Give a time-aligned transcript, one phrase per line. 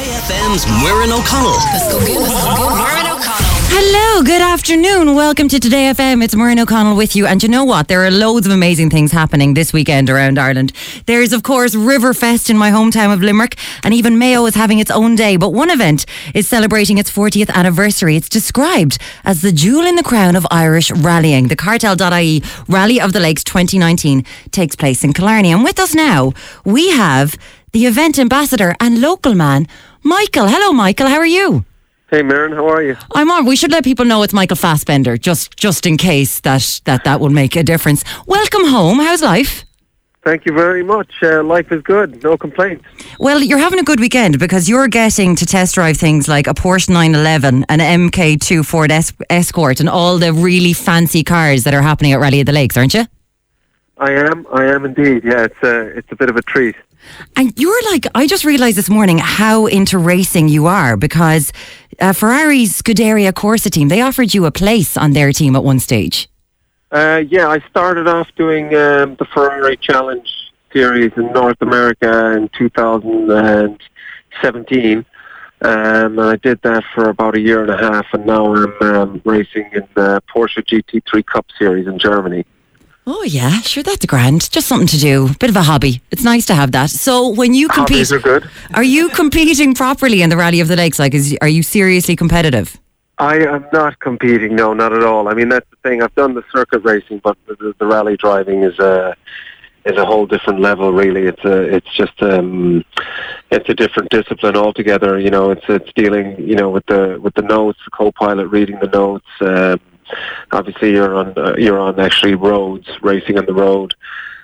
[0.00, 1.50] Today FM's Muireann O'Connell.
[1.50, 3.60] Let's go get, let's go get O'Connell.
[3.68, 5.14] Hello, good afternoon.
[5.14, 6.24] Welcome to Today FM.
[6.24, 7.26] It's Muireann O'Connell with you.
[7.26, 7.88] And you know what?
[7.88, 10.72] There are loads of amazing things happening this weekend around Ireland.
[11.04, 14.90] There's, of course, Riverfest in my hometown of Limerick, and even Mayo is having its
[14.90, 15.36] own day.
[15.36, 18.16] But one event is celebrating its 40th anniversary.
[18.16, 18.96] It's described
[19.26, 21.48] as the jewel in the crown of Irish rallying.
[21.48, 25.52] The Cartell.ie Rally of the Lakes 2019 takes place in Killarney.
[25.52, 26.32] And with us now,
[26.64, 27.36] we have
[27.72, 29.66] the event ambassador and local man,
[30.02, 30.48] Michael.
[30.48, 31.08] Hello, Michael.
[31.08, 31.64] How are you?
[32.10, 32.96] Hey, Muireann, how are you?
[33.14, 33.46] I'm on.
[33.46, 37.20] We should let people know it's Michael Fassbender, just just in case that that that
[37.20, 38.02] will make a difference.
[38.26, 38.98] Welcome home.
[38.98, 39.64] How's life?
[40.22, 41.10] Thank you very much.
[41.22, 42.84] Uh, life is good, no complaints.
[43.18, 46.52] Well, you're having a good weekend because you're getting to test drive things like a
[46.52, 51.80] Porsche 911, an MK2 Ford es- Escort, and all the really fancy cars that are
[51.80, 53.06] happening at Rally of the Lakes, aren't you?
[53.96, 55.24] I am, I am indeed.
[55.24, 56.76] Yeah, it's a, it's a bit of a treat.
[57.36, 61.52] And you're like, I just realised this morning how into racing you are because
[62.00, 65.78] uh, Ferrari's Scuderia Corsa team, they offered you a place on their team at one
[65.78, 66.28] stage.
[66.90, 70.28] Uh, yeah, I started off doing um, the Ferrari Challenge
[70.72, 75.04] series in North America in 2017.
[75.62, 78.74] Um, and I did that for about a year and a half, and now I'm
[78.80, 82.46] um, racing in the Porsche GT3 Cup Series in Germany.
[83.12, 84.48] Oh yeah, sure, that's grand.
[84.52, 86.00] Just something to do, bit of a hobby.
[86.12, 86.90] It's nice to have that.
[86.90, 88.48] So when you compete, Hobbies are good.
[88.74, 91.00] are you competing properly in the Rally of the Lakes?
[91.00, 92.78] Like, is are you seriously competitive?
[93.18, 94.54] I am not competing.
[94.54, 95.26] No, not at all.
[95.26, 96.04] I mean, that's the thing.
[96.04, 99.16] I've done the circuit racing, but the, the, the rally driving is a
[99.84, 100.92] is a whole different level.
[100.92, 102.84] Really, it's a it's just um,
[103.50, 105.18] it's a different discipline altogether.
[105.18, 108.78] You know, it's it's dealing you know with the with the notes, the co-pilot reading
[108.80, 109.26] the notes.
[109.40, 109.80] Um,
[110.52, 113.94] obviously, you're on uh, you're on actually roads, racing on the road,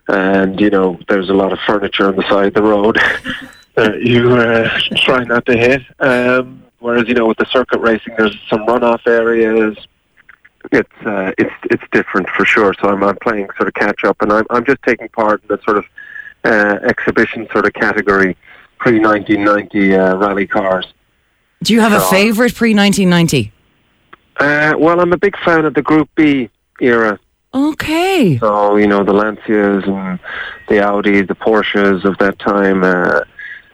[0.09, 2.99] and you know there's a lot of furniture on the side of the road.
[3.77, 5.83] that you uh, try not to hit.
[6.01, 9.77] Um, whereas you know with the circuit racing, there's some runoff areas.
[10.73, 12.75] It's uh, it's it's different for sure.
[12.81, 15.49] So I'm, I'm playing sort of catch up, and I'm I'm just taking part in
[15.49, 15.85] the sort of
[16.45, 18.37] uh, exhibition sort of category
[18.79, 20.87] pre 1990 uh, rally cars.
[21.63, 23.53] Do you have a favourite pre nineteen ninety?
[24.39, 27.19] Uh, well, I'm a big fan of the Group B era.
[27.55, 28.39] Okay.
[28.39, 30.19] So you know the Lancias and
[30.69, 32.85] the Audis, the Porsches of that time.
[32.85, 33.21] Uh,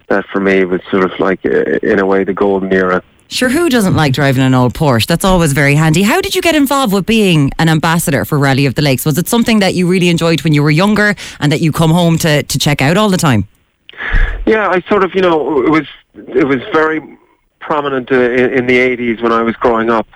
[0.09, 3.03] that for me was sort of like uh, in a way the golden era.
[3.29, 5.07] Sure, who doesn't like driving an old Porsche?
[5.07, 6.03] That's always very handy.
[6.03, 9.07] How did you get involved with being an ambassador for Rally of the Lakes?
[9.07, 11.91] Was it something that you really enjoyed when you were younger and that you come
[11.91, 13.49] home to, to check out all the time?
[14.45, 17.01] Yeah, I sort of, you know, it was it was very
[17.61, 20.07] prominent uh, in, in the '80s when I was growing up,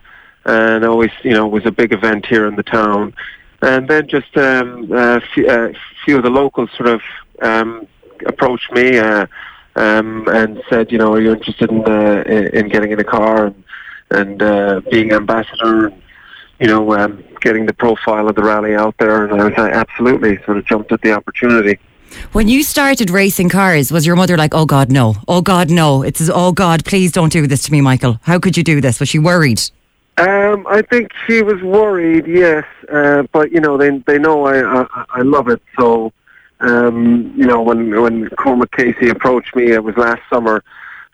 [0.46, 3.14] and always, you know, was a big event here in the town.
[3.62, 5.74] And then just um, a few,
[6.04, 7.02] few of the locals sort of
[7.42, 7.86] um,
[8.24, 9.26] approached me uh,
[9.74, 13.46] um, and said, you know, are you interested in uh, in getting in a car
[13.46, 13.64] and
[14.10, 15.86] and uh, being ambassador?
[15.86, 16.02] And,
[16.60, 19.72] you know, um, getting the profile of the rally out there, and I was like,
[19.72, 21.78] absolutely, sort of jumped at the opportunity.
[22.32, 26.02] When you started racing cars, was your mother like, oh God, no, oh God, no?
[26.02, 28.20] It's, oh God, please don't do this to me, Michael.
[28.22, 29.00] How could you do this?
[29.00, 29.60] Was she worried?
[30.18, 34.82] Um, I think she was worried, yes, uh, but you know they they know I
[34.82, 35.60] I, I love it.
[35.78, 36.10] So,
[36.60, 40.64] um, you know when when Cormac Casey approached me, it was last summer.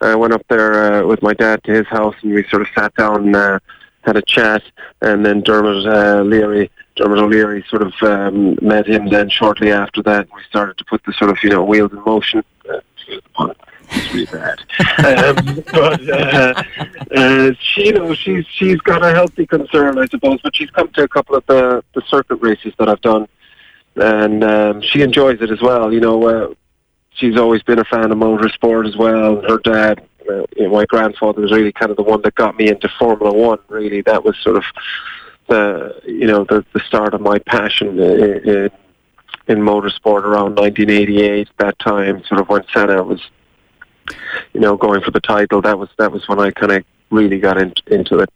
[0.00, 2.68] I went up there uh, with my dad to his house, and we sort of
[2.76, 3.58] sat down, and, uh,
[4.02, 4.62] had a chat,
[5.00, 9.08] and then Dermot uh, Leary, Dermot O'Leary, sort of um, met him.
[9.08, 12.04] Then shortly after that, we started to put the sort of you know wheels in
[12.04, 12.44] motion.
[12.70, 12.78] Uh.
[14.14, 14.58] It's bad.
[15.24, 16.62] um, but uh,
[17.14, 20.40] uh, she, you know, she's she's got a healthy concern, I suppose.
[20.42, 23.28] But she's come to a couple of the the circuit races that I've done,
[23.96, 25.92] and um, she enjoys it as well.
[25.92, 26.54] You know, uh,
[27.14, 29.42] she's always been a fan of motorsport as well.
[29.42, 32.56] Her dad, uh, you know, my grandfather, was really kind of the one that got
[32.56, 33.58] me into Formula One.
[33.68, 34.64] Really, that was sort of
[35.48, 38.70] the you know the the start of my passion in, in,
[39.48, 41.48] in motorsport around 1988.
[41.58, 43.20] That time, sort of when Senna was
[44.52, 45.60] you know, going for the title.
[45.62, 48.30] That was that was when I kind of really got in, into it.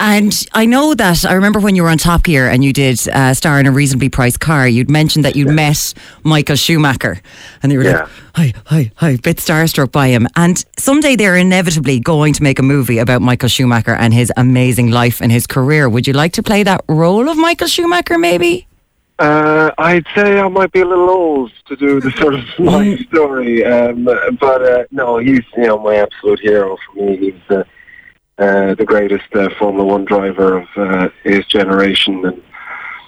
[0.00, 2.98] And I know that I remember when you were on Top Gear and you did
[3.08, 4.66] uh, star in a reasonably priced car.
[4.66, 5.94] You'd mentioned that you'd met
[6.24, 7.20] Michael Schumacher,
[7.62, 8.00] and they were Yeah.
[8.00, 10.26] like, "Hi, hi, hi," bit starstruck by him.
[10.34, 14.90] And someday they're inevitably going to make a movie about Michael Schumacher and his amazing
[14.90, 15.88] life and his career.
[15.88, 18.18] Would you like to play that role of Michael Schumacher?
[18.18, 18.66] Maybe.
[19.20, 23.00] Uh, I'd say I might be a little old to do the sort of life
[23.08, 27.16] story, um, but uh, no, he's you know my absolute hero for me.
[27.18, 27.64] He's uh,
[28.38, 32.42] uh, the greatest uh, Formula One driver of uh, his generation and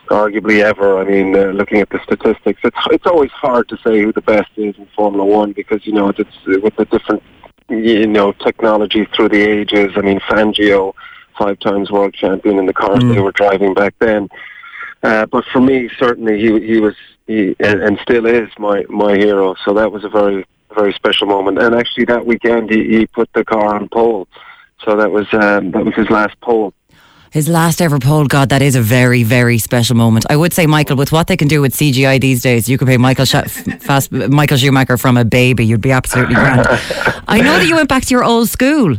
[0.09, 1.00] arguably ever.
[1.00, 4.20] I mean, uh, looking at the statistics, it's it's always hard to say who the
[4.20, 7.23] best is in Formula One because you know it's, it's with the different
[7.73, 9.93] you know, technology through the ages.
[9.97, 10.94] I mean, Fangio,
[11.38, 14.29] five times world champion in the cars they were driving back then.
[15.02, 16.94] Uh, but for me, certainly he he was
[17.26, 19.54] he and, and still is my my hero.
[19.64, 20.44] So that was a very
[20.75, 21.58] very special moment.
[21.58, 24.28] And actually, that weekend he, he put the car on pole.
[24.84, 26.72] So that was um, that was his last pole.
[27.32, 30.26] His last ever pole, God, that is a very, very special moment.
[30.28, 32.87] I would say, Michael, with what they can do with CGI these days, you could
[32.87, 33.49] pay Michael Sch-
[33.81, 35.64] fast, Michael Schumacher from a baby.
[35.64, 36.66] You'd be absolutely grand.
[37.28, 38.90] I know that you went back to your old school,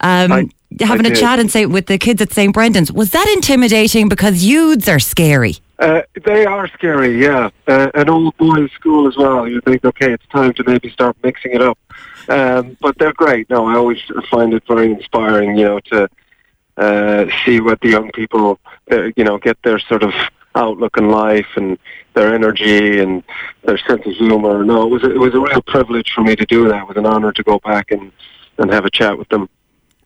[0.00, 0.48] um, I-
[0.80, 1.20] having I a did.
[1.20, 2.92] chat and say with the kids at St Brendan's.
[2.92, 4.08] Was that intimidating?
[4.08, 5.56] Because youths are scary.
[5.78, 7.48] Uh, they are scary, yeah.
[7.66, 9.48] Uh, an old boys' school as well.
[9.48, 11.78] You think, okay, it's time to maybe start mixing it up.
[12.28, 13.48] Um, but they're great.
[13.48, 13.98] No, I always
[14.30, 16.08] find it very inspiring, you know, to
[16.76, 18.60] uh, see what the young people,
[18.92, 20.12] uh, you know, get their sort of
[20.54, 21.78] outlook in life and
[22.14, 23.22] their energy and
[23.64, 24.64] their sense of humor.
[24.64, 26.82] No, it was a, it was a real privilege for me to do that.
[26.82, 28.12] It was an honor to go back and
[28.58, 29.48] and have a chat with them.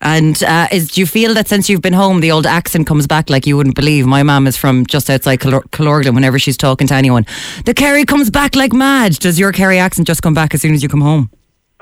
[0.00, 3.06] And uh, is do you feel that since you've been home, the old accent comes
[3.06, 4.06] back like you wouldn't believe?
[4.06, 6.14] My mum is from just outside Killorglin.
[6.14, 7.26] Whenever she's talking to anyone,
[7.64, 9.19] the Kerry comes back like mad.
[9.19, 11.31] Does your Kerry accent just come back as soon as you come home?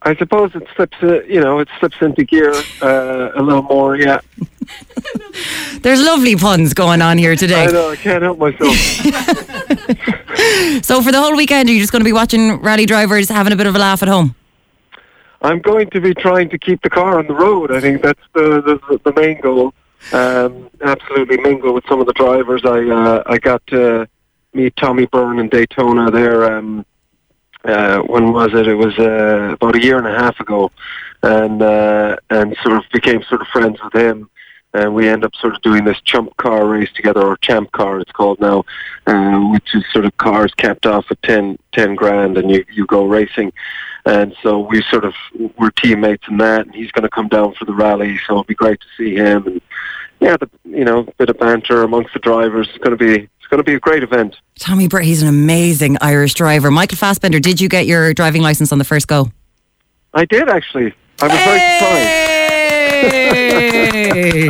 [0.05, 3.97] I suppose it slips, uh, you know, it slips into gear uh, a little more.
[3.97, 4.21] Yeah,
[5.81, 7.65] There's lovely puns going on here today.
[7.65, 7.91] I know.
[7.91, 8.77] I can't help myself.
[10.83, 13.53] So for the whole weekend, are you just going to be watching rally drivers having
[13.53, 14.35] a bit of a laugh at home?
[15.43, 17.73] I'm going to be trying to keep the car on the road.
[17.73, 19.75] I think that's the the, the main goal.
[20.13, 22.63] Um, absolutely mingle with some of the drivers.
[22.65, 24.09] I uh, I got to
[24.55, 26.53] meet Tommy Byrne in Daytona there.
[26.53, 26.87] Um,
[27.65, 28.67] uh, when was it?
[28.67, 30.71] It was uh, about a year and a half ago,
[31.23, 34.29] and uh, and sort of became sort of friends with him.
[34.75, 38.01] And we end up sort of doing this chump car race together, or champ car
[38.01, 38.65] it's called now,
[39.07, 42.87] uh, which is sort of cars capped off at 10, 10 grand, and you you
[42.87, 43.53] go racing.
[44.05, 45.15] And so we sort of
[45.59, 48.45] we're teammates in that, and he's going to come down for the rally, so it'll
[48.45, 49.47] be great to see him.
[49.47, 49.61] And
[50.21, 52.69] yeah, the, you know, bit of banter amongst the drivers.
[52.69, 54.37] It's going to be it's going to be a great event.
[54.59, 56.71] Tommy Byrne, he's an amazing Irish driver.
[56.71, 59.31] Michael Fassbender, did you get your driving license on the first go?
[60.15, 60.93] I did actually.
[61.21, 61.61] I was very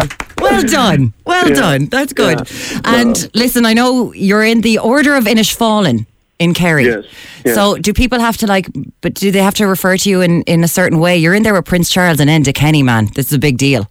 [0.01, 0.19] surprised.
[0.43, 1.15] Well done.
[1.25, 1.55] Well Yeah.
[1.55, 1.87] done.
[1.87, 2.51] That's good.
[2.51, 2.81] Yeah.
[2.85, 6.05] And listen, I know you're in the Order of Inishfallen
[6.43, 6.87] in Kerry.
[6.87, 7.05] Yes,
[7.45, 7.55] yes.
[7.55, 8.69] So do people have to like,
[9.01, 11.17] but do they have to refer to you in, in a certain way?
[11.17, 13.09] You're in there with Prince Charles and Enda Kenny, man.
[13.15, 13.89] This is a big deal.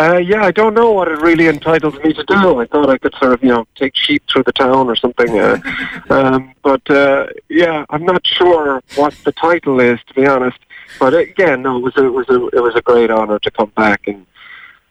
[0.00, 2.60] Uh, yeah, I don't know what it really entitles me to do.
[2.60, 5.40] I thought I could sort of, you know, take sheep through the town or something.
[5.40, 5.58] Uh,
[6.10, 10.58] um, but uh, yeah, I'm not sure what the title is, to be honest.
[11.00, 13.50] But again, no, it was a, it was a, it was a great honour to
[13.50, 14.24] come back and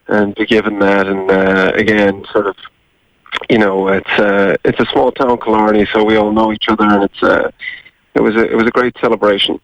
[0.08, 1.06] and be given that.
[1.06, 2.56] And uh, again, sort of,
[3.50, 6.84] you know, it's uh, it's a small town, Killarney, so we all know each other,
[6.84, 7.50] and it's uh,
[8.14, 9.60] it was a it was a great celebration.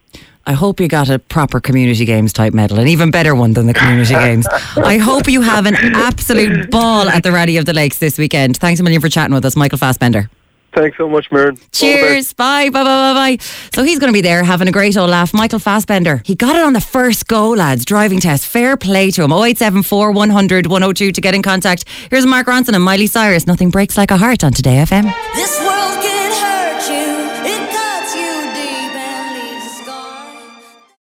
[0.47, 3.67] I hope you got a proper community games type medal, an even better one than
[3.67, 4.47] the community games.
[4.77, 8.59] I hope you have an absolute ball at the Rally of the Lakes this weekend.
[8.59, 10.29] Thanks a million for chatting with us, Michael Fassbender.
[10.75, 11.51] Thanks so much, Muireann.
[11.51, 11.73] All the best.
[11.73, 12.33] Cheers.
[12.33, 12.71] Bye.
[12.71, 12.85] Bye.
[12.85, 13.13] Bye.
[13.13, 13.37] Bye.
[13.37, 13.45] Bye.
[13.75, 15.33] So he's going to be there having a great old laugh.
[15.33, 16.23] Michael Fassbender.
[16.25, 17.85] He got it on the first go, lads.
[17.85, 18.47] Driving test.
[18.47, 19.33] Fair play to him.
[19.33, 21.85] 0874 100 102 to get in contact.
[22.11, 23.47] Here's Mark Ronson and Miley Cyrus.
[23.47, 25.05] Nothing breaks like a heart on Today FM.
[25.35, 26.03] This world